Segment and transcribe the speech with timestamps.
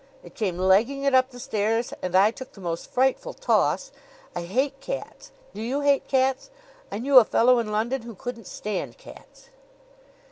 [0.23, 3.91] "It came legging it up the stairs and I took the most frightful toss.
[4.35, 5.29] I hate cats!
[5.53, 6.49] Do you hate cats?
[6.91, 9.49] I knew a fellow in London who couldn't stand cats."